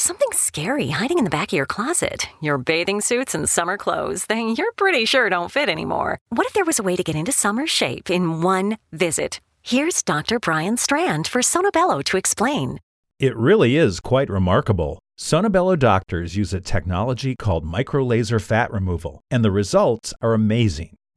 [0.00, 2.26] There's something scary hiding in the back of your closet.
[2.40, 6.16] Your bathing suits and summer clothes that you're pretty sure don't fit anymore.
[6.30, 9.40] What if there was a way to get into summer shape in one visit?
[9.60, 10.38] Here's Dr.
[10.38, 12.78] Brian Strand for Sonobello to explain.
[13.18, 15.00] It really is quite remarkable.
[15.18, 20.96] Sonobello doctors use a technology called microlaser fat removal, and the results are amazing.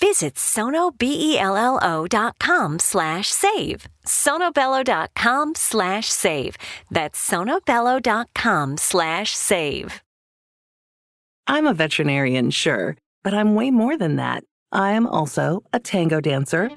[0.00, 3.88] Visit sonobello.com slash save.
[4.06, 6.56] sonobello.com slash save.
[6.90, 10.02] That's sonobello.com slash save.
[11.46, 14.42] I'm a veterinarian, sure, but I'm way more than that.
[14.72, 16.70] I am also a tango dancer,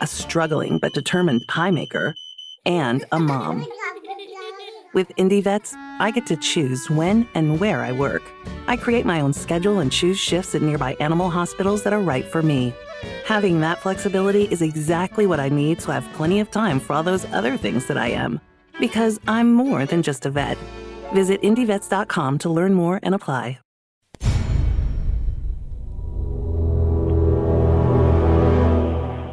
[0.00, 2.14] a struggling but determined pie maker,
[2.64, 3.66] and a mom.
[4.92, 8.22] With IndieVets, I get to choose when and where I work.
[8.66, 12.26] I create my own schedule and choose shifts at nearby animal hospitals that are right
[12.26, 12.74] for me.
[13.24, 16.92] Having that flexibility is exactly what I need so I have plenty of time for
[16.92, 18.38] all those other things that I am.
[18.80, 20.58] Because I'm more than just a vet.
[21.14, 23.60] Visit IndieVets.com to learn more and apply.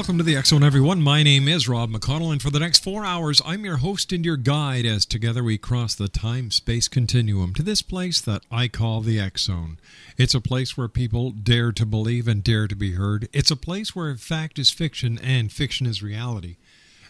[0.00, 1.02] welcome to the Zone, everyone.
[1.02, 4.24] My name is Rob McConnell, and for the next four hours, I'm your host and
[4.24, 8.66] your guide as together we cross the time space continuum to this place that I
[8.66, 9.78] call the Zone.
[10.16, 13.28] It's a place where people dare to believe and dare to be heard.
[13.34, 16.56] It's a place where fact is fiction and fiction is reality.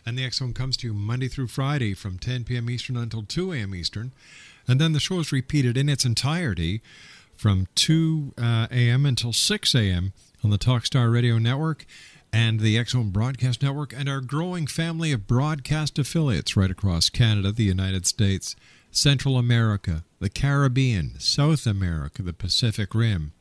[0.04, 2.68] And the Zone comes to you Monday through Friday from 10 p.m.
[2.68, 3.72] Eastern until 2 a.m.
[3.72, 4.10] Eastern.
[4.66, 6.82] And then the show is repeated in its entirety
[7.36, 9.06] from 2 uh, a.m.
[9.06, 10.12] until 6 a.m.
[10.42, 11.86] on the Talkstar Radio Network
[12.32, 17.52] and the Zone Broadcast Network and our growing family of broadcast affiliates right across Canada,
[17.52, 18.54] the United States,
[18.90, 23.32] Central America, the Caribbean, South America, the Pacific Rim,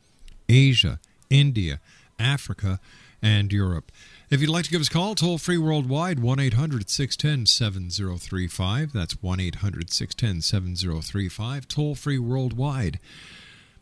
[0.48, 1.80] Asia, India,
[2.20, 2.80] Africa,
[3.22, 3.92] and Europe.
[4.30, 8.94] If you'd like to give us a call, toll free worldwide, 1 800 610 7035.
[8.94, 11.68] That's 1 800 610 7035.
[11.68, 13.00] Toll free worldwide.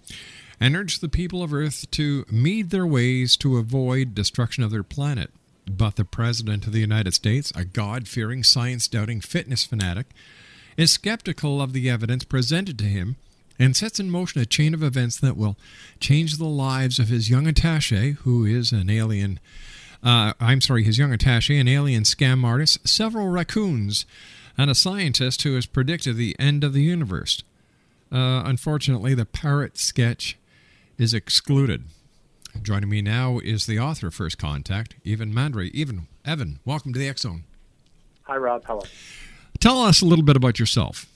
[0.60, 4.84] And urge the people of Earth to mead their ways to avoid destruction of their
[4.84, 5.32] planet.
[5.66, 10.08] But the President of the United States, a God fearing, science doubting fitness fanatic,
[10.76, 13.16] is skeptical of the evidence presented to him
[13.60, 15.58] and sets in motion a chain of events that will
[16.00, 19.40] change the lives of his young attache, who is an alien.
[20.02, 24.06] Uh, I'm sorry, his young attache, an alien scam artist, several raccoons,
[24.58, 27.44] and a scientist who has predicted the end of the universe.
[28.12, 30.38] Uh, unfortunately, the parrot sketch
[30.98, 31.84] is excluded.
[32.64, 35.70] Joining me now is the author of First Contact, Evan Mandery.
[35.80, 37.44] Evan, Evan, welcome to the X Zone.
[38.24, 38.64] Hi, Rob.
[38.66, 38.82] Hello.
[39.60, 41.09] Tell us a little bit about yourself.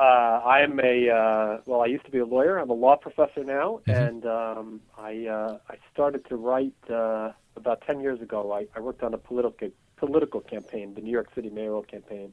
[0.00, 1.82] Uh, I'm a uh, well.
[1.82, 2.56] I used to be a lawyer.
[2.56, 7.82] I'm a law professor now, and um, I uh, I started to write uh, about
[7.82, 8.50] ten years ago.
[8.50, 12.32] I, I worked on a political political campaign, the New York City mayoral campaign,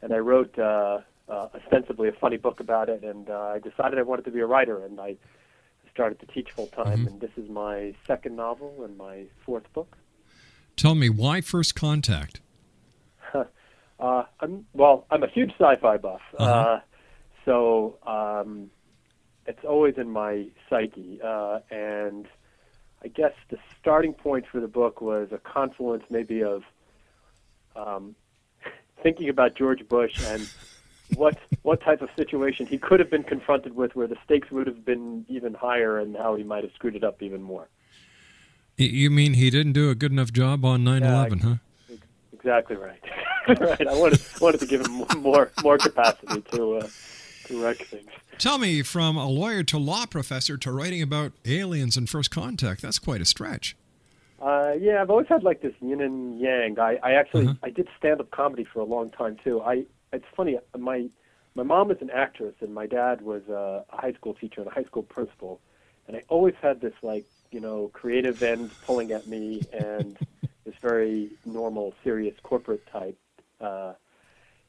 [0.00, 3.04] and I wrote uh, uh, ostensibly a funny book about it.
[3.04, 5.16] And uh, I decided I wanted to be a writer, and I
[5.92, 7.00] started to teach full time.
[7.00, 7.08] Mhm.
[7.08, 9.98] And this is my second novel and my fourth book.
[10.76, 12.40] Tell me why First Contact.
[13.98, 15.06] Uh, I'm well.
[15.10, 16.50] I'm a huge sci-fi buff, Uh-huh.
[16.52, 16.80] uh,
[17.44, 18.70] so um,
[19.46, 21.20] it's always in my psyche.
[21.22, 22.26] Uh, and
[23.02, 26.62] I guess the starting point for the book was a confluence, maybe of
[27.74, 28.14] um,
[29.02, 30.46] thinking about George Bush and
[31.16, 34.66] what what type of situation he could have been confronted with, where the stakes would
[34.66, 37.68] have been even higher, and how he might have screwed it up even more.
[38.76, 41.54] You mean he didn't do a good enough job on 9 11, huh?
[42.46, 43.02] Exactly right.
[43.60, 43.88] right.
[43.88, 46.88] I wanted wanted to give him more more capacity to uh,
[47.46, 48.08] to wreck things.
[48.38, 52.82] Tell me, from a lawyer to law professor to writing about aliens and First Contact,
[52.82, 53.76] that's quite a stretch.
[54.40, 56.78] Uh, yeah, I've always had like this yin and yang.
[56.78, 59.60] I, I actually I did stand up comedy for a long time too.
[59.60, 60.56] I it's funny.
[60.78, 61.08] My
[61.56, 64.70] my mom is an actress and my dad was a, a high school teacher and
[64.70, 65.60] a high school principal,
[66.06, 70.16] and I always had this like you know creative end pulling at me and
[70.66, 73.18] this very normal, serious corporate type
[73.60, 73.94] uh,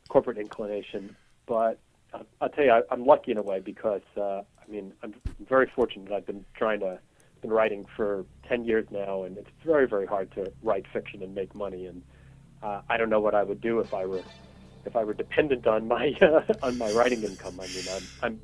[0.07, 1.15] corporate inclination.
[1.45, 1.79] But
[2.13, 5.13] I'll, I'll tell you, I, I'm lucky in a way because uh, I mean I'm
[5.49, 6.11] very fortunate.
[6.13, 6.99] I've been trying to
[7.41, 11.33] been writing for 10 years now, and it's very, very hard to write fiction and
[11.35, 11.85] make money.
[11.85, 12.01] And
[12.63, 14.23] uh, I don't know what I would do if I were
[14.85, 17.59] if I were dependent on my uh, on my writing income.
[17.59, 18.41] I mean, I'm I'm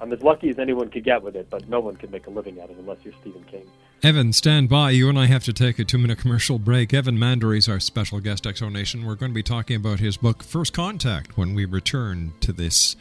[0.00, 2.30] I'm as lucky as anyone could get with it, but no one can make a
[2.30, 3.70] living at it unless you're Stephen King.
[4.04, 4.90] Evan, stand by.
[4.90, 6.92] You and I have to take a two minute commercial break.
[6.92, 9.06] Evan Mandery is our special guest, X Zone Nation.
[9.06, 12.96] We're going to be talking about his book, First Contact, when we return to this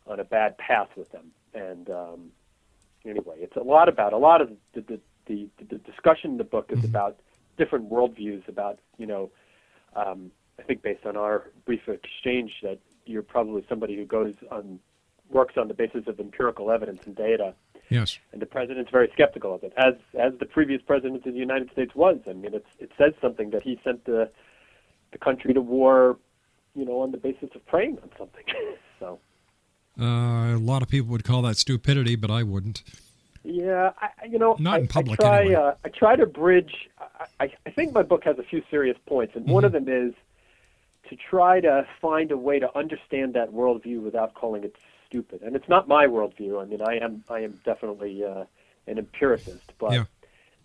[0.08, 1.32] on a bad path with them.
[1.54, 2.32] And um,
[3.06, 6.44] anyway, it's a lot about a lot of the the, the, the discussion in the
[6.44, 7.20] book is about
[7.58, 8.48] different worldviews.
[8.48, 9.32] About you know,
[9.96, 14.80] um, I think based on our brief exchange that you're probably somebody who goes on
[15.30, 17.54] works on the basis of empirical evidence and data.
[17.92, 18.18] Yes.
[18.32, 21.70] And the president's very skeptical of it, as as the previous president of the United
[21.72, 22.18] States was.
[22.28, 24.32] I mean, it's, it says something that he sent the
[25.12, 26.18] the country to war,
[26.74, 28.46] you know, on the basis of praying on something.
[29.00, 29.20] so,
[30.00, 32.82] Uh, a lot of people would call that stupidity, but I wouldn't.
[33.44, 35.56] yeah, I, you know, Not I, in public, I try, anyway.
[35.56, 36.90] uh, I try to bridge.
[37.42, 39.86] I, I, think my book has a few serious points, and one of Mm-hmm.
[39.86, 40.14] them is
[41.10, 44.76] to try to find a way to understand that worldview without calling it
[45.12, 45.42] stupid.
[45.42, 46.62] And it's not my worldview.
[46.62, 48.46] I mean, I am I am definitely uh,
[48.88, 50.06] an empiricist, but Yeah.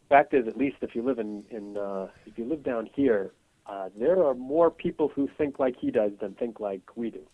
[0.08, 3.32] fact is, at least if you live in in uh, if you live down here,
[3.66, 7.26] uh, there are more people who think like he does than think like we do,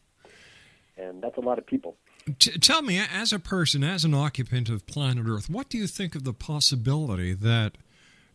[0.97, 1.97] and that's a lot of people.
[2.38, 5.87] T- tell me, as a person, as an occupant of planet Earth, what do you
[5.87, 7.76] think of the possibility that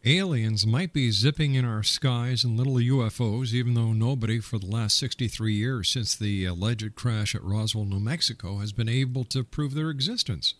[0.07, 4.65] aliens might be zipping in our skies in little UFOs, even though nobody for the
[4.65, 9.43] last 63 years since the alleged crash at Roswell, New Mexico, has been able to
[9.43, 10.53] prove their existence?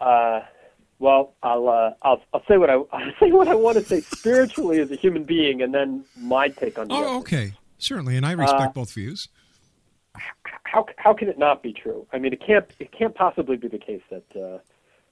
[0.00, 0.40] Uh,
[0.98, 4.00] well, I'll, uh, I'll I'll say what I I'll say what I want to say
[4.00, 7.08] spiritually as a human being, and then my take on the Oh, other.
[7.18, 7.52] okay.
[7.78, 9.28] Certainly, and I respect Uh, both views.
[10.64, 12.06] How how can it not be true?
[12.12, 14.58] I mean, it can't it can't possibly be the case that uh,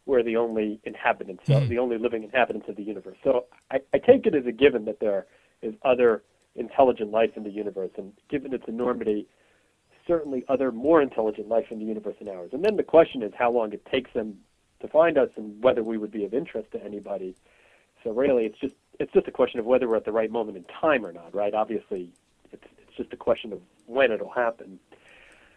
[0.07, 3.17] we're the only inhabitants, uh, the only living inhabitants of the universe.
[3.25, 5.27] So I, I take it as a given that there
[5.63, 6.23] is other
[6.57, 9.27] intelligent life in the universe, and given its enormity,
[10.07, 12.51] certainly other more intelligent life in the universe than ours.
[12.53, 14.37] And then the question is how long it takes them
[14.81, 17.35] to find us, and whether we would be of interest to anybody.
[18.03, 20.57] So really, it's just it's just a question of whether we're at the right moment
[20.59, 21.55] in time or not, right?
[21.55, 22.13] Obviously,
[22.53, 24.79] it's it's just a question of when it'll happen.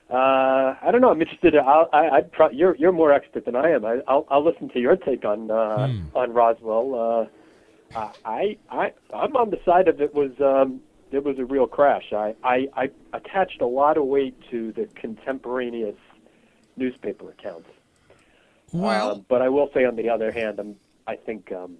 [0.09, 1.09] Uh, I don't know.
[1.11, 1.55] I'm interested.
[1.55, 3.83] I'll, I, I'd pro- you're you're more expert than I am.
[3.85, 7.29] I, I'll I'll listen to your take on uh, on Roswell.
[7.93, 10.79] Uh, I I I'm on the side of it was um,
[11.11, 12.13] it was a real crash.
[12.13, 15.97] I, I I attached a lot of weight to the contemporaneous
[16.77, 17.69] newspaper accounts.
[18.71, 20.75] Well, Uh, but I will say, on the other hand, I'm,
[21.07, 21.77] I think um,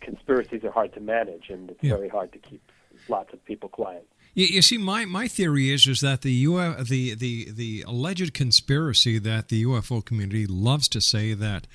[0.00, 1.96] conspiracies are hard to manage, and it's Yeah.
[1.96, 2.62] very hard to keep
[3.08, 4.06] lots of people quiet.
[4.34, 8.32] You, you see, my, my theory is is that the UFO, the, the the alleged
[8.32, 11.66] conspiracy that the UFO community loves to say that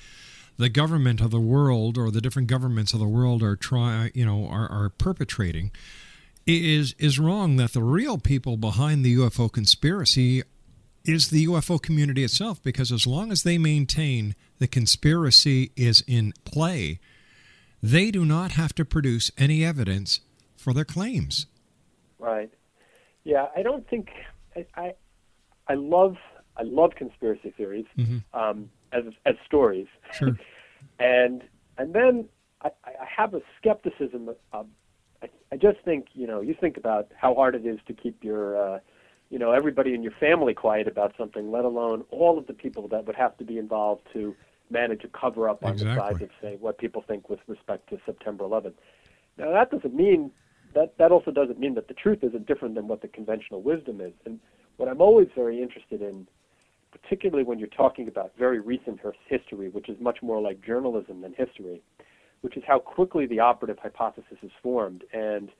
[0.56, 4.26] the government of the world or the different governments of the world are try you
[4.26, 5.70] know are, are perpetrating
[6.46, 7.56] is is wrong.
[7.56, 10.42] That the real people behind the UFO conspiracy
[11.04, 16.34] is the UFO community itself, because as long as they maintain the conspiracy is in
[16.44, 16.98] play,
[17.82, 20.20] they do not have to produce any evidence
[20.56, 21.46] for their claims.
[22.18, 22.50] Right.
[23.24, 24.08] Yeah, I don't think
[24.56, 24.94] I I,
[25.68, 26.16] I love
[26.56, 27.86] I love conspiracy theories
[28.34, 30.36] um, as as stories, Sure.
[30.98, 31.42] and
[31.76, 32.28] and then
[32.62, 34.30] I, I have a skepticism.
[34.52, 34.66] Of,
[35.22, 38.24] I, I just think you know you think about how hard it is to keep
[38.24, 38.78] your uh,
[39.30, 42.88] you know everybody in your family quiet about something, let alone all of the people
[42.88, 44.34] that would have to be involved to
[44.70, 45.96] manage a cover up on the Exactly.
[45.96, 48.74] sides of say what people think with respect to September 11th.
[49.38, 50.30] Now that doesn't mean
[50.74, 54.00] that that also doesn't mean that the truth isn't different than what the conventional wisdom
[54.00, 54.12] is.
[54.24, 54.38] And
[54.76, 56.26] what I'm always very interested in,
[56.92, 61.34] particularly when you're talking about very recent history, which is much more like journalism than
[61.34, 61.82] history,
[62.42, 65.04] which is how quickly the operative hypothesis is formed.
[65.12, 65.50] And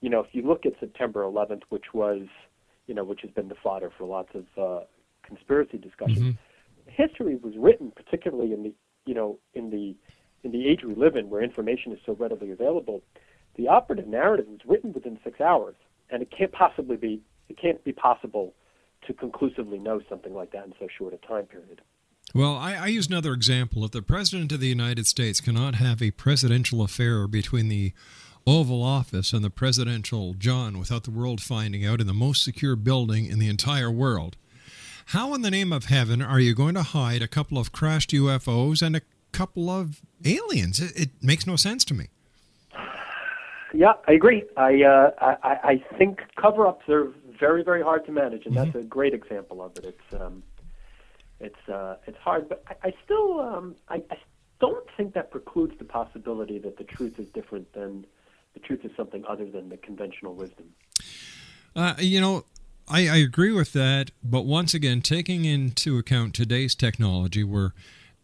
[0.00, 2.22] you know, if you look at September 11th, which was,
[2.86, 4.84] you know, which has been the fodder for lots of uh,
[5.24, 6.36] conspiracy discussions,
[6.86, 8.72] history was written, particularly in the,
[9.06, 9.96] you know, in the
[10.44, 13.02] in the age we live in, where information is so readily available.
[13.58, 15.74] The operative narrative was written within six hours,
[16.10, 18.54] and it can't possibly be it can't be possible
[19.06, 21.80] to conclusively know something like that in so short a time period.
[22.34, 23.84] Well, I, I use another example.
[23.84, 27.92] If the President of the United States cannot have a presidential affair between the
[28.46, 32.76] Oval Office and the presidential John without the world finding out in the most secure
[32.76, 34.36] building in the entire world,
[35.06, 38.10] how in the name of heaven are you going to hide a couple of crashed
[38.10, 40.80] UFOs and a couple of aliens.
[40.80, 42.08] It, it makes no sense to me.
[43.74, 44.44] Yeah, I agree.
[44.56, 48.82] I, uh, I I- think cover-ups are very very hard to manage, and that's a
[48.82, 49.84] great example of it.
[49.84, 50.42] It's um,
[51.40, 54.16] it's uh, it's hard, but I, I still um, I, I
[54.60, 58.06] don't think that precludes the possibility that the truth is different than
[58.54, 60.66] the truth is something other than the conventional wisdom.
[61.76, 62.44] Uh, you know,
[62.88, 67.72] I, I agree with that, but once again, taking into account today's technology where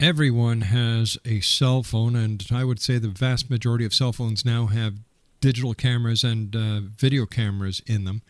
[0.00, 4.44] everyone has a cell phone, and I would say the vast majority of cell phones
[4.44, 4.94] now have
[5.44, 8.22] digital cameras and uh, video cameras in them,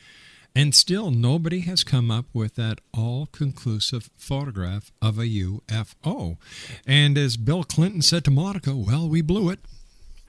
[0.52, 6.38] and still nobody has come up with that all conclusive photograph of a UFO.
[6.84, 9.60] And as Bill Clinton said to Monica, well, we blew it.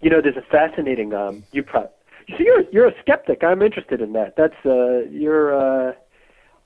[0.00, 1.14] you know, there's a fascinating.
[1.14, 1.90] Um, you pro-
[2.28, 3.42] see, you're you're a skeptic.
[3.42, 4.36] I'm interested in that.
[4.36, 5.94] That's uh, you're uh,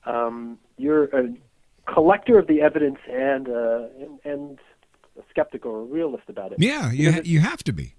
[0.04, 1.32] um, you're a
[1.90, 4.58] collector of the evidence and uh, and, and
[5.18, 6.58] a skeptic or a realist about it.
[6.60, 7.94] Yeah, you, ha- you have to be.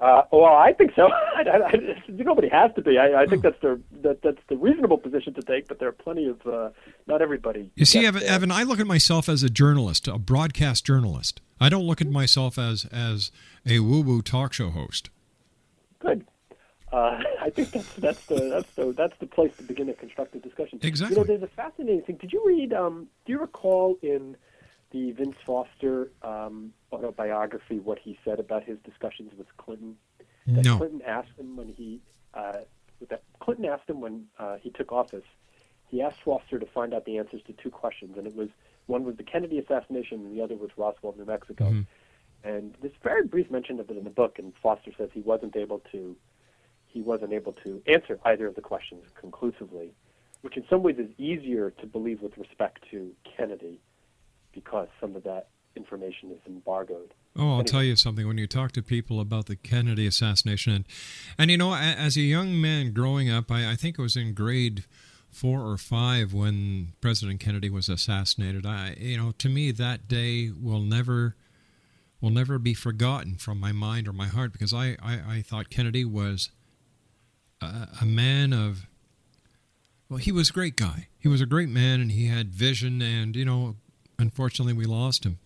[0.00, 1.10] Uh, well, I think so.
[1.36, 2.98] I, I, I, nobody has to be.
[2.98, 5.68] I, I think that's the that, that's the reasonable position to take.
[5.68, 6.70] But there are plenty of uh,
[7.06, 7.70] not everybody.
[7.76, 8.22] You see, Evan.
[8.24, 11.40] Evan, I look at myself as a journalist, a broadcast journalist.
[11.60, 13.30] I don't look at myself as as
[13.64, 15.10] a woo-woo talk show host.
[16.00, 16.26] Good.
[16.92, 20.42] Uh, I think that's that's the that's the that's the place to begin a constructive
[20.42, 20.80] discussion.
[20.82, 21.16] Exactly.
[21.16, 22.16] You know, there's a fascinating thing.
[22.16, 22.72] Did you read?
[22.72, 24.36] Um, do you recall in
[24.90, 29.96] the Vince Foster um, autobiography what he said about his discussions with Clinton?
[30.46, 30.76] That No.
[30.76, 32.00] Clinton asked him when he
[32.34, 32.58] uh,
[33.08, 35.24] that Clinton asked him when uh, he took office.
[35.88, 38.48] He asked Foster to find out the answers to two questions, and it was
[38.86, 41.64] one was the Kennedy assassination, and the other was Roswell, New Mexico.
[41.64, 41.82] Mm-hmm.
[42.44, 45.56] And this very brief mention of it in the book, and Foster says he wasn't
[45.56, 46.16] able to
[46.86, 49.94] he wasn't able to answer either of the questions conclusively,
[50.42, 53.80] which in some ways is easier to believe with respect to Kennedy
[54.52, 57.12] because some of that information is embargoed.
[57.36, 57.64] Oh, I'll Anyway.
[57.64, 58.26] tell you something.
[58.26, 60.84] When you talk to people about the Kennedy assassination, and,
[61.38, 64.34] and you know, as a young man growing up, I, I think it was in
[64.34, 64.84] grade
[65.30, 68.66] four or five when President Kennedy was assassinated.
[68.66, 71.36] I, you know, to me, that day will never
[72.20, 75.70] will never be forgotten from my mind or my heart because I, I, I thought
[75.70, 76.50] Kennedy was
[77.60, 78.86] a, a man of
[80.08, 81.08] well, he was a great guy.
[81.18, 83.00] He was a great man, and he had vision.
[83.00, 83.76] And you know,
[84.18, 85.38] unfortunately, we lost him.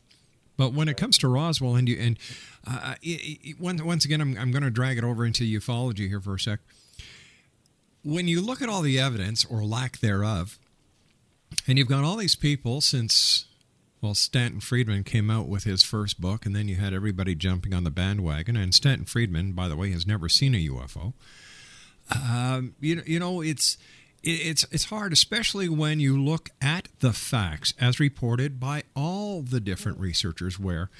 [0.57, 2.19] But when it comes to Roswell, and you and
[2.67, 6.09] uh, it, it, once once again, I'm I'm going to drag it over into ufology
[6.09, 6.61] here for a sec.
[8.03, 10.59] When you look at all the evidence or lack thereof,
[11.67, 13.47] and you've got all these people since
[14.01, 17.75] well Stanton Friedman came out with his first book, and then you had everybody jumping
[17.75, 18.57] on the bandwagon.
[18.57, 21.13] And Stanton Friedman, by the way, has never seen a UFO.
[22.15, 23.81] Um, you know, you know, it's it,
[24.23, 29.61] it's it's hard, especially when you look at the facts as reported by all the
[29.61, 30.59] different researchers.
[30.59, 30.91] Where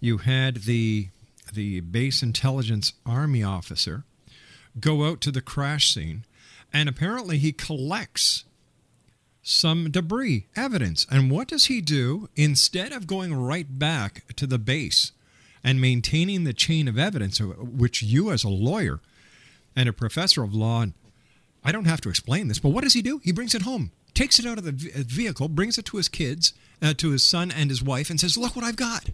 [0.00, 1.08] you had the
[1.52, 4.04] the base intelligence army officer
[4.78, 6.24] go out to the crash scene,
[6.72, 8.44] and apparently he collects
[9.42, 11.06] some debris evidence.
[11.08, 15.12] And what does he do instead of going right back to the base
[15.62, 19.00] and maintaining the chain of evidence, uh, which you as a lawyer
[19.76, 20.86] and a professor of law,
[21.66, 23.20] I don't have to explain this, but what does he do?
[23.24, 26.54] He brings it home, takes it out of the vehicle, brings it to his kids,
[26.80, 29.10] uh, to his son and his wife, and says, "Look what I've got."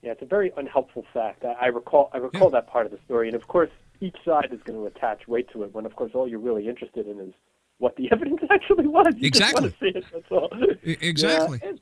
[0.00, 1.44] Yeah, it's a very unhelpful fact.
[1.44, 4.48] I, I recall I recall that part of the story, and of course, each side
[4.50, 5.74] is going to attach weight to it.
[5.74, 7.34] When of course, all you're really interested in is
[7.76, 9.12] what the evidence actually was.
[9.18, 9.68] You Exactly.
[9.68, 10.04] Just want to see it.
[10.12, 10.50] That's all.
[10.82, 11.60] Exactly.
[11.62, 11.80] Yeah, it's.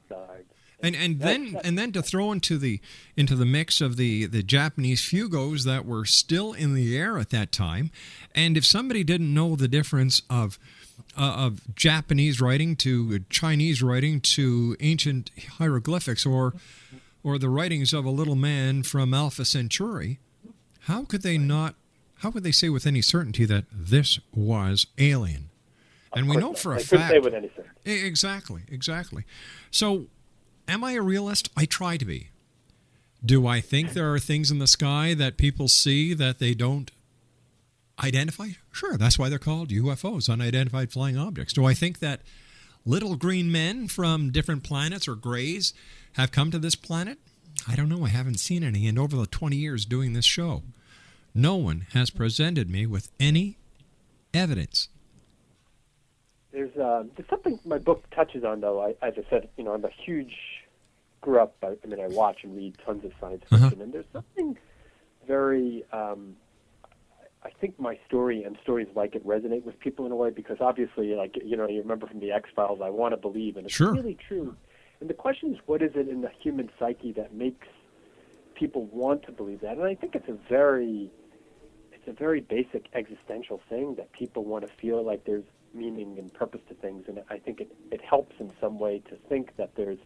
[0.87, 2.81] And and then and then to throw into the
[3.17, 7.31] into the mix of the the Japanese fugos that were still in the air at
[7.31, 7.91] that time,
[8.35, 10.59] and if somebody didn't know the difference of
[11.19, 16.55] uh, of Japanese writing to Chinese writing to ancient hieroglyphics or
[17.25, 20.21] or the writings of a little man from Alpha Centauri,
[20.83, 21.75] how could they not?
[22.21, 25.51] How could they say with any certainty that this was alien?
[26.15, 27.11] And we know for a fact.
[27.11, 28.07] say with any certainty.
[28.07, 29.25] Exactly, exactly.
[29.71, 30.07] So,
[30.69, 31.51] am I a realist?
[31.57, 32.29] I try to be.
[33.25, 36.91] Do I think there are things in the sky that people see that they don't
[38.03, 38.51] identify?
[38.71, 41.53] Sure, that's why they're called UFOs, unidentified flying objects.
[41.53, 42.21] Do I think that
[42.85, 45.73] little green men from different planets or grays
[46.13, 47.19] have come to this planet?
[47.67, 48.05] I don't know.
[48.05, 48.87] I haven't seen any.
[48.87, 50.63] And over the 20 years doing this show,
[51.35, 53.57] no one has presented me with any
[54.33, 54.89] evidence.
[56.57, 58.81] There's uh, there's something my book touches on, though.
[58.83, 60.33] I, as I said, you know, I'm a huge
[61.21, 61.55] grew up.
[61.63, 63.69] I, I mean, I watch and read tons of science Uh-huh.
[63.69, 64.57] fiction, and there's something
[65.27, 65.85] very.
[65.93, 66.37] Um,
[67.45, 70.57] I think my story and stories like it resonate with people in a way because
[70.61, 73.67] obviously, like you know, you remember from the X Files, I want to believe, and
[73.67, 73.93] it's Sure.
[73.93, 74.57] really true.
[75.03, 77.67] and the question is, what is it in the human psyche that makes
[78.55, 79.73] people want to believe that?
[79.77, 81.11] And I think it's a very
[81.93, 86.33] it's a very basic existential thing that people want to feel like there's meaning and
[86.33, 89.75] purpose to things, and I think it, it helps in some way to think that
[89.77, 89.99] there's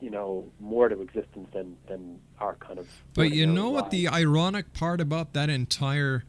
[0.00, 2.88] you know more to existence than than our kind of.
[3.14, 3.92] But you know what lives.
[3.92, 6.24] the ironic part about that entire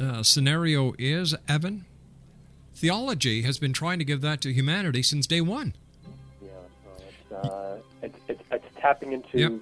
[0.00, 1.84] uh, scenario is, Evan?
[2.74, 5.74] Theology has been trying to give that to humanity since day one.
[6.42, 6.48] Yeah,
[6.84, 9.52] no, it's, uh, it's, it's it's tapping into Yep.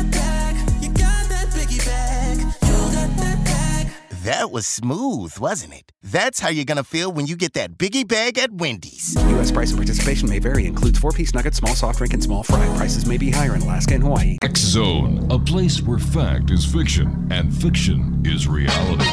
[4.23, 5.93] That was smooth, wasn't it?
[6.03, 9.15] That's how you're gonna feel when you get that biggie bag at Wendy's.
[9.29, 9.51] U.S.
[9.51, 10.67] price and participation may vary.
[10.67, 12.63] Includes four-piece nuggets, small soft drink, and small fry.
[12.75, 14.37] Prices may be higher in Alaska and Hawaii.
[14.43, 19.05] X Zone, a place where fact is fiction and fiction is reality.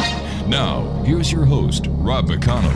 [0.46, 2.74] Now, here's your host, Rob McConnell.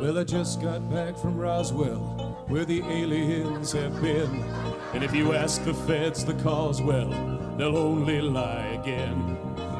[0.00, 2.17] Well, I just got back from Roswell,
[2.48, 4.42] where the aliens have been.
[4.94, 7.10] And if you ask the feds the cause, well,
[7.58, 9.36] they'll only lie again.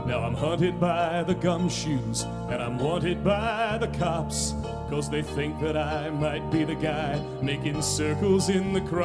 [0.07, 4.55] Now I'm hunted by the gumshoes, and I'm wanted by the cops.
[4.91, 8.99] Cause they think that I might be the guy making circles in the crops.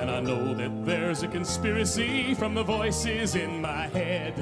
[0.00, 4.34] And I know that there's a conspiracy from the voices in my head.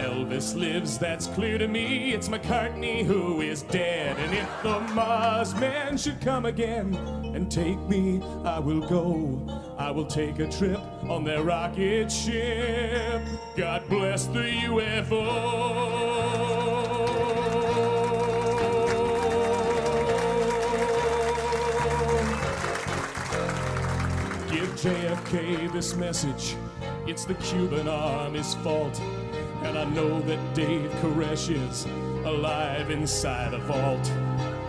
[0.00, 2.14] Elvis lives, that's clear to me.
[2.14, 4.16] It's McCartney who is dead.
[4.18, 6.94] And if the Mars man should come again
[7.34, 9.76] and take me, I will go.
[9.76, 13.20] I will take a trip on their rocket ship.
[13.58, 15.90] God bless the UFO.
[24.50, 26.56] Give JFK this message.
[27.06, 28.98] It's the Cuban army's fault.
[29.62, 31.86] And I know that Dave Koresh is
[32.24, 34.10] alive inside a vault.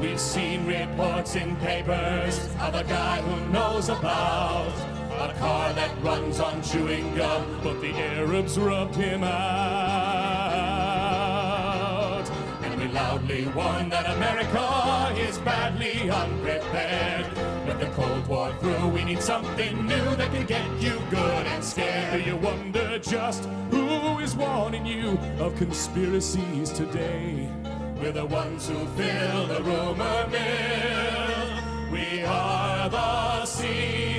[0.01, 4.73] We've seen reports in papers of a guy who knows about
[5.19, 9.31] a car that runs on chewing gum, but the Arabs rubbed him out.
[12.63, 17.50] And we loudly warn that America is badly unprepared.
[17.81, 22.13] The Cold War through, we need something new that can get you good and scared.
[22.13, 27.49] Do you wonder just who is warning you of conspiracies today?
[27.99, 31.91] We're the ones who fill the rumor mill.
[31.91, 34.10] We are the CIA.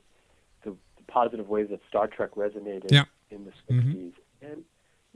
[0.65, 3.05] the, the positive ways that Star Trek resonated Yeah.
[3.31, 4.63] in the 60s, and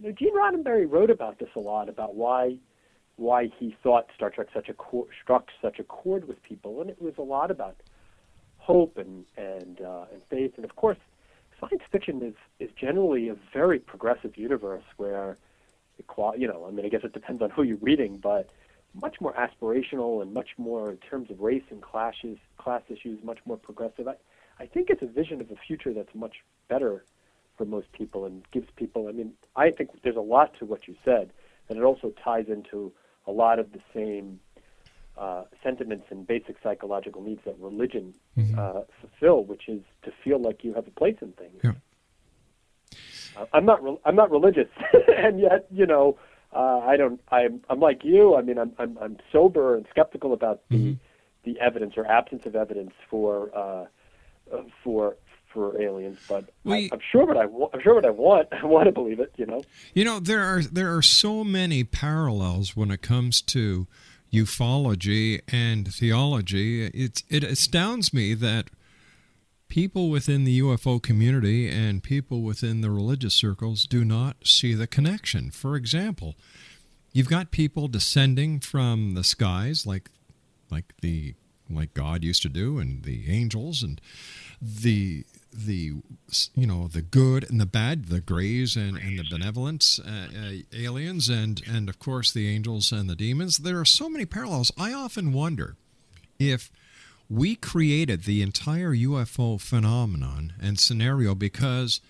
[0.02, 2.56] you know, Gene Roddenberry wrote about this a lot about why
[3.16, 6.90] why he thought Star Trek such a chord, struck such a chord with people, and
[6.90, 7.76] it was a lot about
[8.58, 10.98] hope and and uh, and faith, and of course,
[11.60, 15.36] science fiction is is generally a very progressive universe where
[16.36, 18.50] you know, I mean, I guess it depends on who you're reading, but
[18.94, 23.38] much more aspirational and much more in terms of race and clashes, class issues, much
[23.46, 24.08] more progressive.
[24.08, 24.14] I,
[24.58, 26.36] I think it's a vision of a future that's much
[26.68, 27.04] better
[27.56, 29.08] for most people and gives people.
[29.08, 31.32] I mean, I think there's a lot to what you said,
[31.68, 32.92] and it also ties into
[33.26, 34.40] a lot of the same
[35.16, 38.14] uh, sentiments and basic psychological needs that religion
[38.58, 41.60] uh, fulfill, which is to feel like you have a place in things.
[43.36, 43.82] Uh, I'm not.
[43.82, 44.68] Re- I'm not religious,
[45.16, 46.18] and yet, you know,
[46.54, 47.20] uh, I don't.
[47.30, 47.60] I'm.
[47.70, 48.36] I'm like you.
[48.36, 48.72] I mean, I'm.
[48.78, 48.98] I'm.
[49.00, 50.76] I'm sober and skeptical about the
[51.44, 53.86] the evidence or absence of evidence for uh,
[54.82, 55.16] for
[55.52, 56.18] for aliens.
[56.28, 57.44] But I, I'm sure what I.
[57.44, 58.48] I'm sure what I want.
[58.52, 59.32] I want to believe it.
[59.36, 59.62] You know.
[59.94, 63.86] You know, there are there are so many parallels when it comes to
[64.32, 66.86] ufology and theology.
[66.86, 68.70] It it astounds me that
[69.68, 74.86] people within the UFO community and people within the religious circles do not see the
[74.86, 75.50] connection.
[75.50, 76.34] For example,
[77.12, 80.10] you've got people descending from the skies like
[80.70, 81.34] like the
[81.70, 84.00] like God used to do and the angels and
[84.60, 85.92] the the
[86.54, 90.52] you know the good and the bad the grays and, and the benevolent uh, uh,
[90.72, 94.72] aliens and and of course the angels and the demons there are so many parallels
[94.78, 95.76] i often wonder
[96.38, 96.70] if
[97.32, 102.02] we created the entire UFO phenomenon and scenario because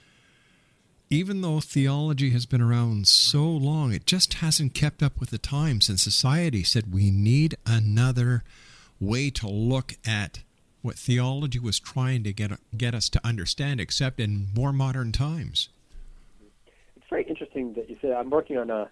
[1.10, 5.38] even though theology has been around so long, it just hasn't kept up with the
[5.38, 5.88] times.
[5.88, 8.42] And society said we need another
[8.98, 10.40] way to look at
[10.82, 15.68] what theology was trying to get get us to understand, except in more modern times.
[16.96, 18.12] It's very interesting that you say.
[18.12, 18.90] I'm working on a.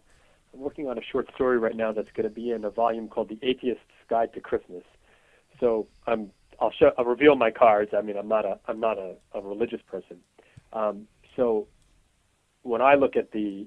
[0.52, 3.08] I'm working on a short story right now that's going to be in a volume
[3.08, 4.84] called "The Atheist's Guide to Christmas."
[5.58, 6.30] So I'm.
[6.60, 6.92] I'll show.
[6.96, 7.92] I'll reveal my cards.
[7.96, 8.58] I mean, I'm not a.
[8.66, 10.18] I'm not a, a religious person.
[10.72, 11.66] Um, so
[12.62, 13.66] when I look at the,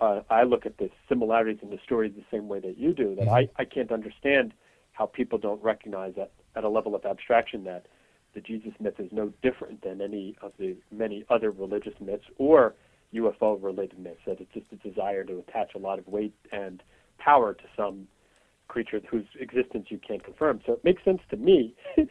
[0.00, 3.14] uh, I look at the similarities in the stories the same way that you do.
[3.14, 4.54] That I, I can't understand
[4.92, 7.86] how people don't recognize that at a level of abstraction that
[8.34, 12.74] the Jesus myth is no different than any of the many other religious myths or
[13.14, 14.20] UFO related myths.
[14.26, 16.82] That it's just a desire to attach a lot of weight and
[17.18, 18.06] power to some
[18.68, 20.60] creature whose existence you can't confirm.
[20.64, 21.74] So it makes sense to me.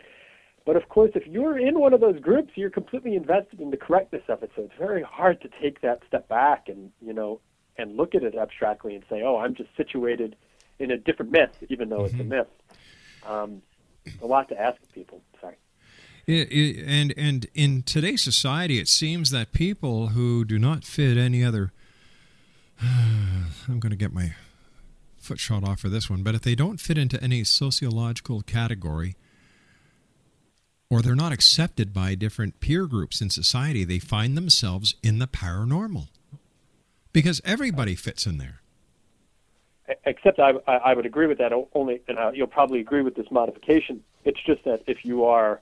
[0.66, 3.78] But of course, if you're in one of those groups, you're completely invested in the
[3.78, 4.52] correctness of it.
[4.56, 7.40] So it's very hard to take that step back and you know
[7.80, 10.36] and look at it abstractly and say, "Oh, I'm just situated
[10.78, 12.50] in a different myth," even though it's a myth.
[13.26, 13.64] Um,
[14.22, 15.22] a lot to ask of people.
[15.40, 15.56] Sorry.
[16.28, 21.18] It, it, and and in today's society, it seems that people who do not fit
[21.18, 21.72] any other,
[22.82, 24.34] I'm going to get my
[25.18, 29.16] foot shot off for this one, but if they don't fit into any sociological category,
[30.90, 35.28] or they're not accepted by different peer groups in society, they find themselves in the
[35.28, 36.08] paranormal,
[37.14, 38.62] because everybody fits in there.
[40.06, 44.04] Except I, I, would agree with that only, and you'll probably agree with this modification.
[44.24, 45.62] It's just that if you are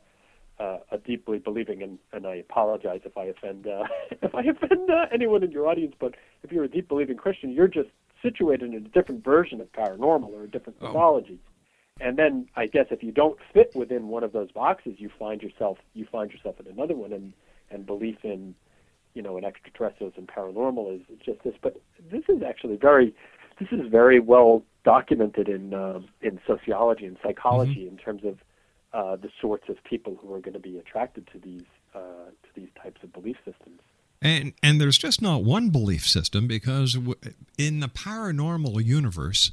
[0.60, 3.84] uh, a deeply believing, and, and I apologize if I offend uh,
[4.22, 7.52] if I offend uh, anyone in your audience, but if you're a deep believing Christian,
[7.52, 7.90] you're just
[8.22, 11.40] situated in a different version of paranormal or a different mythology.
[12.00, 15.42] And then I guess if you don't fit within one of those boxes, you find
[15.42, 17.34] yourself you find yourself in another one, and
[17.72, 18.56] and belief in
[19.13, 21.56] you know in extraterrestrials and paranormal is just this.
[21.62, 23.16] But this is actually very
[23.60, 28.38] this is very well documented in um, in sociology and psychology in terms of
[28.93, 32.00] uh, the sorts of people who are going to be attracted to these uh,
[32.43, 33.82] to these types of belief systems.
[34.22, 36.98] And and there's just not one belief system because
[37.58, 39.52] in the paranormal universe,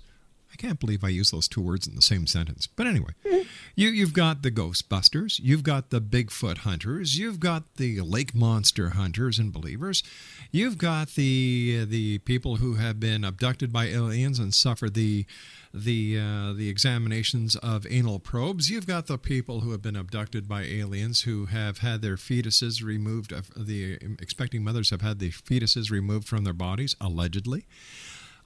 [0.55, 2.69] I can't believe I use those two words in the same sentence.
[2.69, 3.43] But anyway, mm-hmm.
[3.75, 8.91] you you've got the Ghostbusters, you've got the Bigfoot hunters, you've got the lake monster
[8.91, 10.05] hunters and believers,
[10.53, 15.27] you've got the the people who have been abducted by aliens and suffered the
[15.75, 18.71] the uh, the examinations of anal probes.
[18.71, 22.81] You've got the people who have been abducted by aliens who have had their fetuses
[22.81, 23.33] removed.
[23.33, 27.67] Of the um, expecting mothers have had the fetuses removed from their bodies allegedly.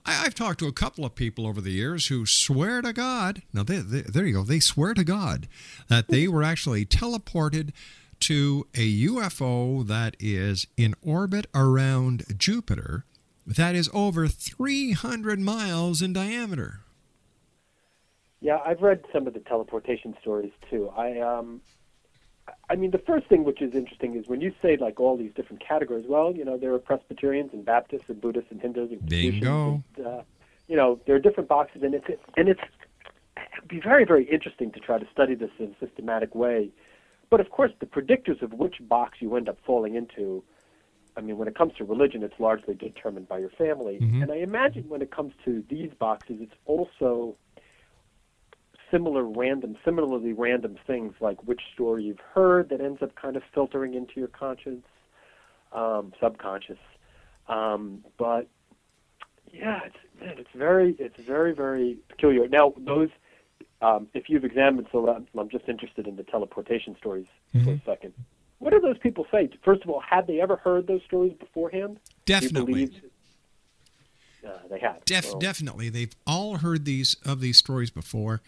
[0.09, 3.43] I, I've talked to a couple of people over the years who swear to God.
[3.53, 4.43] Now, they, they, there you go.
[4.43, 5.49] They swear to God
[5.89, 7.73] that they were actually teleported
[8.21, 13.05] to a UFO that is in orbit around Jupiter
[13.47, 16.81] that is over 300 miles in diameter.
[18.41, 20.91] Yeah, I've read some of the teleportation stories too.
[20.97, 21.61] I um,
[22.71, 25.33] I mean, the first thing which is interesting is when you say like all these
[25.35, 26.07] different categories.
[26.09, 29.83] Well, you know, there are Presbyterians and Baptists and Buddhists and Hindus and Bingo.
[29.97, 30.23] and, uh,
[30.69, 32.07] you know, there are different boxes, and it's
[32.37, 32.61] and it's
[33.37, 36.71] it'd be very very interesting to try to study this in a systematic way.
[37.31, 40.43] But of course, the predictors of which box you end up falling into.
[41.17, 43.99] I mean, when it comes to religion, it's largely determined by your family.
[43.99, 44.23] Mhm.
[44.23, 47.35] And I imagine when it comes to these boxes, it's also
[48.91, 53.43] similar random, similarly random things like which story you've heard that ends up kind of
[53.55, 54.87] filtering into your conscience,
[55.73, 56.79] um, subconscious.
[57.49, 58.49] Um, but
[59.53, 62.49] yeah, it's man, it's very, it's very, very peculiar.
[62.49, 63.09] Now, those,
[63.81, 67.27] um, if you've examined, so I'm, I'm just interested in the teleportation stories
[67.65, 68.13] for a second.
[68.59, 69.49] What do those people say?
[69.65, 72.01] First of all, had they ever heard those stories beforehand?
[72.27, 72.91] Definitely.
[74.47, 75.05] Uh, they had.
[75.05, 78.41] Def- So- Definitely, they've all heard these of these stories before,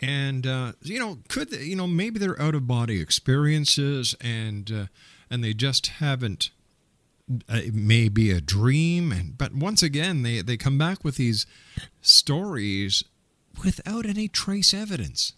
[0.00, 4.70] and uh, you know, could they, you know maybe they're out of body experiences, and
[4.72, 4.86] uh,
[5.30, 6.50] and they just haven't.
[7.48, 11.16] Uh, it may be a dream, and but once again, they they come back with
[11.16, 11.46] these
[12.00, 13.04] stories
[13.64, 15.34] without any trace evidence.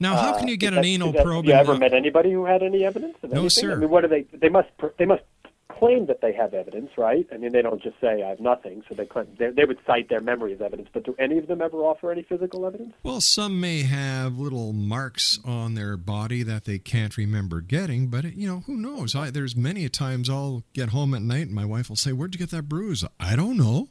[0.00, 1.44] Now, how can you get Uh, an anal probe?
[1.44, 3.50] Have you ever met anybody who had any evidence of No, anything?
[3.50, 3.72] sir.
[3.72, 4.22] I mean, what do they?
[4.36, 4.68] They must.
[4.98, 5.22] They must
[5.82, 7.26] claim that they have evidence, right?
[7.32, 8.84] I mean, they don't just say I have nothing.
[8.88, 10.88] So they claim they, they would cite their memory as evidence.
[10.92, 12.94] But do any of them ever offer any physical evidence?
[13.02, 18.36] Well, some may have little marks on their body that they can't remember getting, but
[18.36, 19.16] you know, who knows?
[19.16, 22.12] I, there's many a times I'll get home at night and my wife will say,
[22.12, 23.88] "Where'd you get that bruise?" I don't know.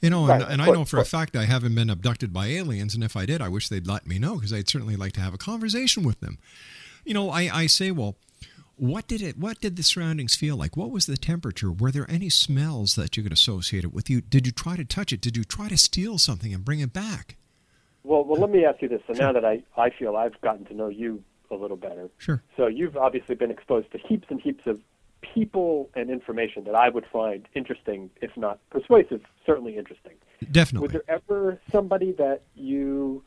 [0.00, 2.46] You know, and, Right, and I know for a fact I haven't been abducted by
[2.46, 5.10] aliens, and if I did, I wish they'd let me know because I'd certainly like
[5.14, 6.38] to have a conversation with them.
[7.04, 8.14] You know, I, I say, well,
[8.78, 9.36] what did it?
[9.36, 10.76] What did the surroundings feel like?
[10.76, 11.70] What was the temperature?
[11.70, 14.08] Were there any smells that you could associate it with?
[14.08, 15.20] You did you try to touch it?
[15.20, 17.36] Did you try to steal something and bring it back?
[18.04, 19.02] Well, well, let me ask you this.
[19.06, 22.08] So now that I I feel I've gotten to know you a little better.
[22.18, 22.42] Sure.
[22.56, 24.80] So you've obviously been exposed to heaps and heaps of
[25.20, 30.12] people and information that I would find interesting, if not persuasive, certainly interesting.
[30.50, 30.86] Definitely.
[30.86, 33.22] Was there ever somebody that you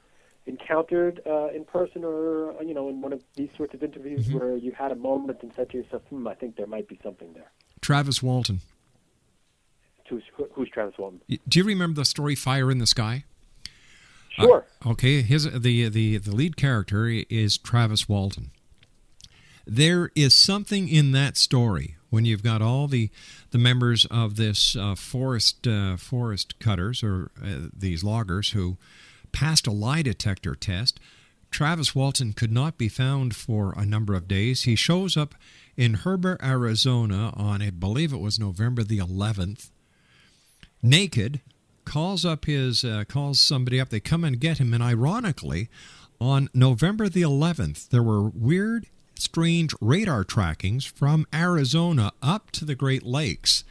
[0.48, 4.28] encountered uh, in person or uh, you know in one of these sorts of interviews
[4.28, 4.38] Mm-hmm.
[4.38, 7.00] where you had a moment and said to yourself, "Hmm, I think there might be
[7.04, 7.52] something there."
[7.82, 8.62] Travis Walton.
[10.10, 10.24] Who's,
[10.54, 11.22] who's Travis Walton?
[11.48, 13.24] Do you remember the story Fire in the Sky?
[14.32, 14.66] Sure.
[14.86, 18.52] Uh, okay, his the the the lead character is Travis Walton.
[19.66, 23.10] There is something in that story when you've got all the
[23.52, 28.78] the members of this uh, forest uh, forest cutters or uh, these loggers who
[29.32, 31.00] passed a lie detector test.
[31.50, 34.64] Travis Walton could not be found for a number of days.
[34.64, 35.36] He shows up
[35.76, 39.70] in Heber, Arizona on I believe it was November the 11th
[40.82, 41.42] naked,
[41.86, 43.90] calls up his uh, calls somebody up.
[43.90, 45.70] They come and get him, and ironically,
[46.20, 52.76] on November the 11th, there were weird, strange radar trackings from Arizona up to the
[52.76, 53.64] Great Lakes,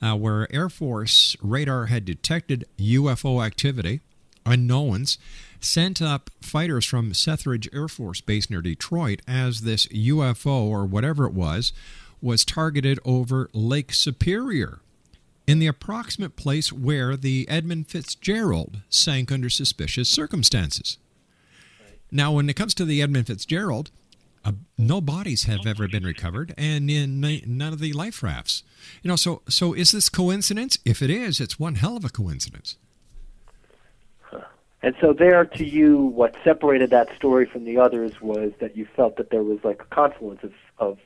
[0.00, 4.00] uh, where Air Force radar had detected UFO activity.
[4.44, 5.18] Unknowns
[5.60, 11.26] sent up fighters from Selfridge Air Force Base near Detroit as this UFO or whatever
[11.26, 11.72] it was
[12.20, 14.80] was targeted over Lake Superior
[15.46, 20.98] in the approximate place where the Edmund Fitzgerald sank under suspicious circumstances.
[22.10, 23.90] Now, when it comes to the Edmund Fitzgerald,
[24.44, 28.62] uh, no bodies have ever been recovered, and in n- none of the life rafts.
[29.02, 30.78] You know, so so is this coincidence?
[30.84, 32.76] If it is, it's one hell of a coincidence.
[34.82, 38.86] And so there, to you, what separated that story from the others was that you
[38.96, 40.98] felt that there was like a confluence of, of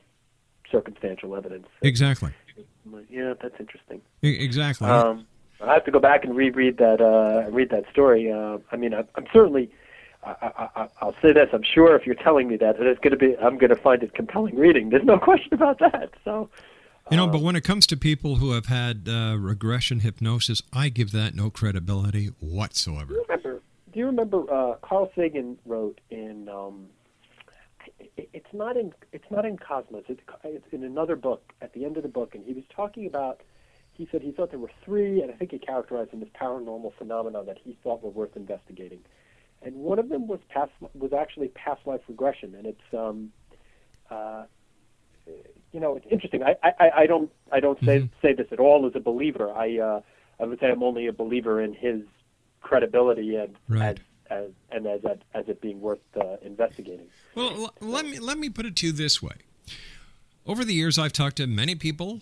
[0.71, 1.67] circumstantial evidence.
[1.81, 2.31] Exactly.
[3.09, 4.01] Yeah, that's interesting.
[4.21, 4.87] Exactly.
[4.89, 5.27] Um,
[5.61, 8.31] I have to go back and reread that uh, read that story.
[8.31, 9.69] Uh, I mean, I, I'm certainly.
[10.23, 13.11] I, I, I- I'll say this: I'm sure if you're telling me that, it's going
[13.11, 13.37] to be.
[13.37, 14.89] I'm going to find it compelling reading.
[14.89, 16.11] There's no question about that.
[16.23, 16.49] So,
[17.11, 20.89] You know, but when it comes to people who have had uh, regression hypnosis, I
[20.89, 23.15] give that no credibility whatsoever.
[23.97, 26.47] Do you remember uh, Carl Sagan wrote in?
[26.49, 26.85] Um,
[28.15, 28.93] it, it's not in.
[29.11, 30.03] It's not in Cosmos.
[30.07, 31.51] It's, it's in another book.
[31.63, 33.41] At the end of the book, and he was talking about.
[33.93, 36.93] He said he thought there were three, and I think he characterized them as paranormal
[36.95, 38.99] phenomena that he thought were worth investigating.
[39.63, 43.31] And one of them was past was actually past life regression, and it's um,
[44.11, 44.43] uh,
[45.71, 46.43] you know, it's interesting.
[46.43, 49.51] I, I, I don't I don't say say this at all as a believer.
[49.51, 50.01] I uh,
[50.39, 52.01] I would say I'm only a believer in his
[52.67, 53.97] credibility and Right.
[54.29, 57.07] as, as and as as, as it being worth uh, investigating.
[57.35, 59.35] Well, l- let me let me put it to you this way.
[60.45, 62.21] Over the years, I've talked to many people.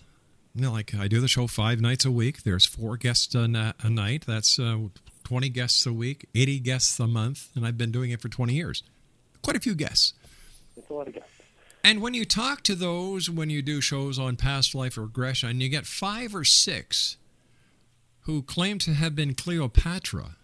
[0.53, 2.43] You know, like I do the show five nights a week.
[2.43, 4.23] There's four guests a, a night.
[4.25, 4.77] That's uh,
[5.25, 8.53] 20 guests a week, 80 guests a month, and I've been doing it for 20
[8.53, 8.81] years.
[9.41, 10.13] Quite a few guests.
[10.77, 11.23] It's a lot of guys.
[11.83, 15.69] And when you talk to those, when you do shows on past life regression, you
[15.69, 17.17] get five or six
[18.25, 20.35] who claim to have been Cleopatra.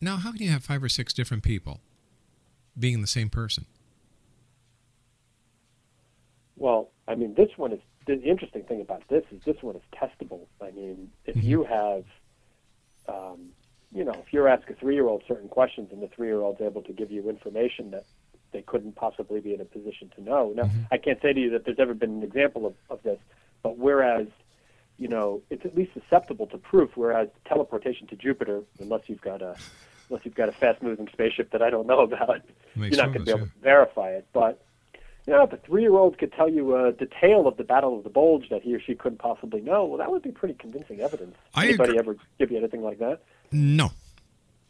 [0.00, 1.80] Now, how can you have five or six different people
[2.78, 3.66] being the same person?
[6.56, 9.82] Well, I mean, this one is the interesting thing about this is this one is
[9.94, 10.46] testable.
[10.62, 12.04] I mean, if you have,
[13.08, 13.50] um,
[13.92, 17.10] you know, if you ask a three-year-old certain questions and the three-year-old's able to give
[17.10, 18.06] you information that
[18.52, 20.52] they couldn't possibly be in a position to know.
[20.56, 23.18] Now, I can't say to you that there's ever been an example of, of this,
[23.62, 24.28] but whereas,
[25.00, 26.90] you know, it's at least susceptible to proof.
[26.94, 29.56] Whereas teleportation to Jupiter, unless you've got a
[30.08, 32.42] unless you've got a fast-moving spaceship that I don't know about,
[32.76, 34.26] you're not going to be able to verify it.
[34.32, 34.62] But
[35.26, 38.04] you know, if a three-year-old could tell you uh, a detail of the Battle of
[38.04, 41.00] the Bulge that he or she couldn't possibly know, well, that would be pretty convincing
[41.00, 41.36] evidence.
[41.54, 41.98] I Anybody agree.
[41.98, 43.22] ever give you anything like that?
[43.50, 43.92] No.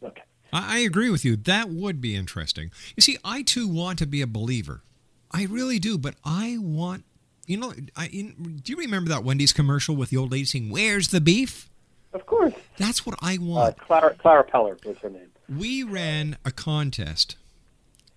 [0.01, 0.23] Okay.
[0.53, 1.35] I, I agree with you.
[1.35, 2.71] That would be interesting.
[2.95, 4.83] You see, I too want to be a believer.
[5.31, 7.05] I really do, but I want,
[7.51, 10.69] you know, I, in, do you remember that Wendy's commercial with the old lady saying,
[10.69, 11.69] Where's the beef?
[12.13, 12.53] Of course.
[12.77, 13.77] That's what I Uh, want.
[13.77, 15.27] Clara, Clara Peller was her name.
[15.49, 17.35] We ran a contest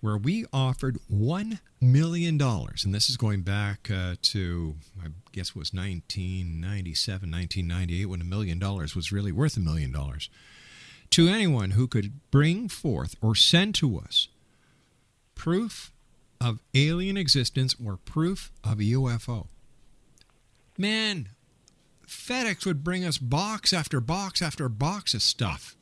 [0.01, 5.55] where we offered $1 million, and this is going back uh, to, I guess it
[5.55, 10.29] was 1997, 1998, when a million dollars was really worth a million dollars,
[11.11, 14.27] to anyone who could bring forth or send to us
[15.33, 15.91] proof
[16.41, 19.47] of alien existence or proof of a UFO.
[20.77, 21.29] Man,
[22.07, 25.75] FedEx would bring us box after box after box of stuff.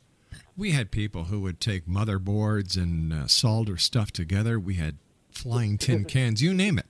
[0.56, 4.60] We had people who would take motherboards and uh, solder stuff together.
[4.60, 4.98] We had
[5.32, 6.86] flying tin cans, you name it.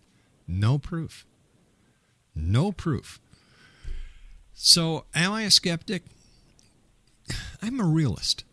[0.48, 1.26] No proof.
[2.36, 3.20] No proof.
[4.54, 6.04] So, am I a skeptic?
[7.62, 8.44] I'm a realist.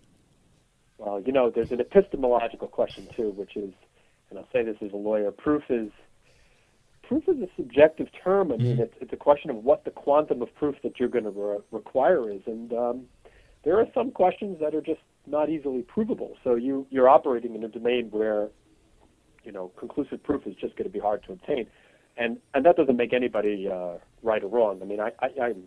[0.99, 3.73] Well, you know, there's an epistemological question too, which is,
[4.31, 5.91] and I'll say this as a lawyer, proof is
[7.03, 8.53] proof is a subjective term.
[8.53, 11.25] I mean, it's, it's a question of what the quantum of proof that you're going
[11.25, 13.03] to re- require is, and um,
[13.65, 16.37] there are some questions that are just not easily provable.
[16.45, 18.49] So you you're operating in a domain where,
[19.43, 21.67] you know, conclusive proof is just going to be hard to obtain,
[22.17, 24.81] and and that doesn't make anybody uh, right or wrong.
[24.81, 25.67] I mean, I, I I'm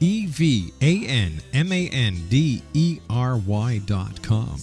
[0.00, 4.56] E V A N M A N D E R Y dot com.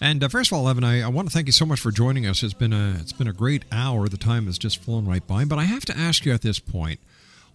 [0.00, 1.90] And uh, first of all, Evan, I, I want to thank you so much for
[1.90, 2.42] joining us.
[2.42, 4.08] It's been a it's been a great hour.
[4.08, 5.44] The time has just flown right by.
[5.44, 7.00] But I have to ask you at this point,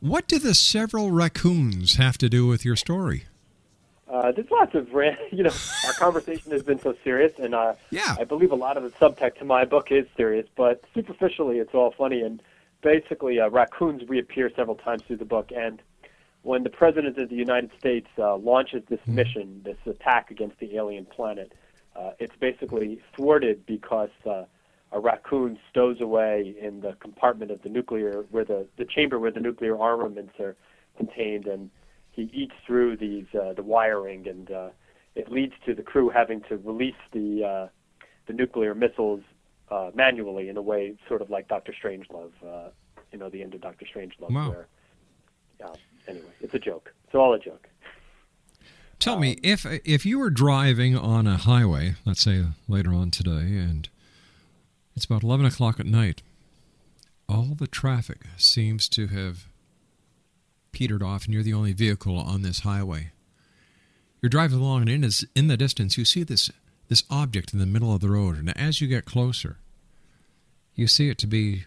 [0.04, 3.24] what do the several raccoons have to do with your story?
[4.06, 4.90] Uh, there's lots of,
[5.32, 5.52] you know,
[5.86, 8.18] our conversation has been so serious, and uh, yeah.
[8.20, 11.74] I believe a lot of the subtext to my book is serious, but superficially it's
[11.74, 12.22] all funny.
[12.22, 12.44] And
[12.82, 15.52] basically, uh, raccoons reappear several times through the book.
[15.56, 15.82] And
[16.42, 20.76] when the president of the United States uh, launches this mission, this attack against the
[20.76, 21.54] alien planet,
[21.96, 24.44] uh, it's basically thwarted because uh,
[24.94, 29.32] a raccoon stows away in the compartment of the nuclear, where the the chamber where
[29.32, 30.56] the nuclear armaments are
[30.98, 31.70] contained, and
[32.12, 34.70] he eats through these uh, the wiring, and uh,
[35.16, 37.68] it leads to the crew having to release the uh,
[38.28, 39.22] the nuclear missiles
[39.72, 42.70] uh, manually in a way sort of like Doctor Strangelove, uh,
[43.12, 44.50] you know, the end of Doctor Strangelove, Wow.
[44.52, 44.68] where
[45.60, 45.74] yeah.
[46.08, 46.94] Anyway, it's a joke.
[47.06, 47.68] It's all a joke.
[49.00, 53.58] Tell me if if you were driving on a highway, let's say later on today,
[53.58, 53.90] and
[54.96, 56.22] it's about eleven o'clock at night,
[57.28, 59.48] all the traffic seems to have
[60.72, 63.12] petered off, and you're the only vehicle on this highway.
[64.22, 66.50] You're driving along, and in, this, in the distance, you see this
[66.90, 69.58] this object in the middle of the road, and as you get closer,
[70.76, 71.66] you see it to be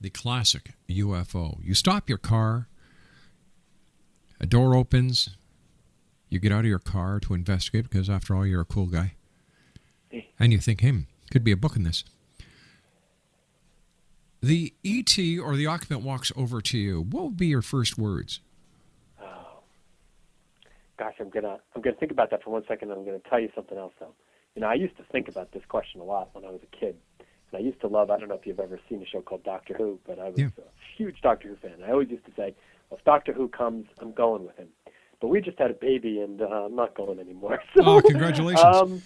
[0.00, 1.58] the classic UFO.
[1.62, 2.66] You stop your car.
[4.40, 5.30] A door opens.
[6.28, 9.14] You get out of your car to investigate because, after all, you're a cool guy.
[10.38, 12.04] And you think, hey, could be a book in this.
[14.42, 17.02] The ET or the occupant walks over to you.
[17.02, 18.40] What would be your first words?
[20.98, 23.40] Gosh, I'm gonna I'm gonna think about that for one second, and I'm gonna tell
[23.40, 24.14] you something else though.
[24.54, 26.76] You know, I used to think about this question a lot when I was a
[26.76, 28.10] kid, and I used to love.
[28.10, 30.38] I don't know if you've ever seen a show called Doctor Who, but I was
[30.38, 30.46] Yeah.
[30.58, 30.62] a
[30.96, 31.82] huge Doctor Who fan.
[31.84, 32.54] I always used to say,
[32.90, 34.68] well, if Doctor Who comes, I'm going with him.
[35.20, 37.58] But we just had a baby, and uh, I'm not going anymore.
[37.74, 38.62] So, Oh, congratulations.
[38.76, 39.02] Um,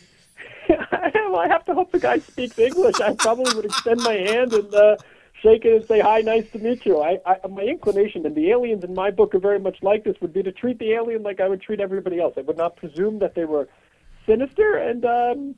[0.69, 3.01] well, I have to hope the guy speaks English.
[3.01, 4.97] I probably would extend my hand and uh,
[5.43, 8.51] shake it and say, "Hi, nice to meet you." I, I, my inclination, and the
[8.51, 11.23] aliens in my book are very much like this, would be to treat the alien
[11.23, 12.35] like I would treat everybody else.
[12.37, 13.69] I would not presume that they were
[14.27, 15.55] sinister, and um,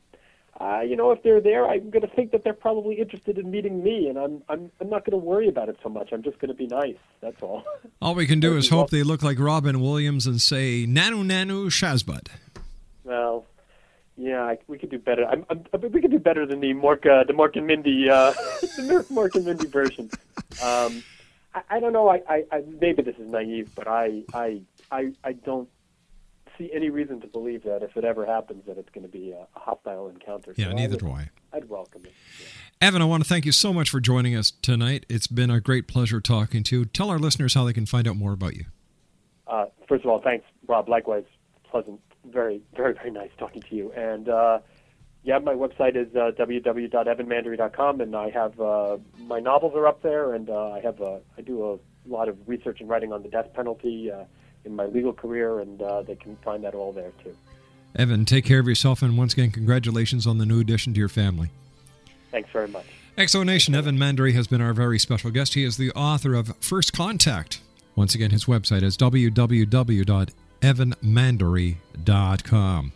[0.61, 3.51] uh, you know, if they're there, I'm going to think that they're probably interested in
[3.51, 6.09] meeting me, and I'm I'm I'm not going to worry about it so much.
[6.13, 6.97] I'm just going to be nice.
[7.21, 7.65] That's all.
[8.03, 11.67] All we can do is hope they look like Robin Williams and say, Nanu Nanu
[11.67, 12.29] Shazbot.
[13.05, 13.47] Well,
[14.19, 15.25] yeah, I, we could do better.
[15.25, 18.11] I'm, I'm, I we could do better than the Mork, uh, the Mork and Mindy,
[18.11, 20.11] uh, the Mork and Mindy version.
[20.63, 21.05] Um,
[21.55, 22.09] I, I don't know.
[22.09, 24.61] I, I, I maybe this is naive, but I, I,
[24.91, 25.69] I, I don't
[26.59, 29.31] see any reason to believe that if it ever happens, that it's going to be
[29.31, 30.53] a, a hostile encounter.
[30.57, 31.31] Yeah, So neither would, do I.
[31.53, 32.13] I'd welcome it.
[32.81, 35.07] Evan, I want to thank you so much for joining us tonight.
[35.09, 36.85] It's been a great pleasure talking to you.
[36.85, 38.65] Tell our listeners how they can find out more about you.
[39.47, 40.89] Uh, first of all, thanks, Rob.
[40.89, 41.25] Likewise,
[41.71, 43.93] pleasant, very, very, very nice talking to you.
[43.93, 44.61] And uh,
[45.23, 50.35] yeah, my website is uh, www.evanmandery.com, and I have uh, my novels are up there,
[50.35, 53.29] and uh, I have uh, I do a lot of research and writing on the
[53.29, 54.25] death penalty uh,
[54.65, 57.37] in my legal career, and uh, they can find that all there too.
[57.97, 61.09] Evan, take care of yourself, and once again, congratulations on the new addition to your
[61.09, 61.51] family.
[62.31, 62.87] Thanks very much.
[63.17, 65.55] X Zone Nation, Evan Mandery has been our very special guest.
[65.55, 67.61] He is the author of First Contact.
[67.97, 68.97] Once again, his website is
[70.61, 72.93] www.evanmandery.com.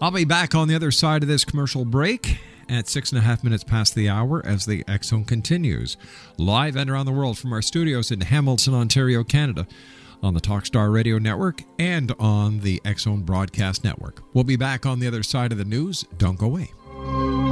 [0.00, 2.38] I'll be back on the other side of this commercial break
[2.68, 5.96] at six and a half minutes past the hour as the X Zone continues.
[6.38, 9.66] Live and around the world from our studios in Hamilton, Ontario, Canada,
[10.22, 14.22] on the Talkstar Radio Network and on the X Zone Broadcast Network.
[14.32, 16.04] We'll be back on the other side of the news.
[16.16, 17.49] Don't go away.